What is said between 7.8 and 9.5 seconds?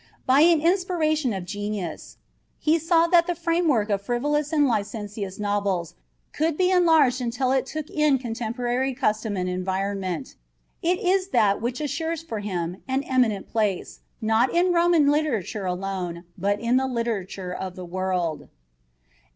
in contemporary custom and